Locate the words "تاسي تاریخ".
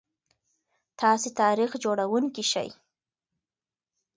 0.99-1.71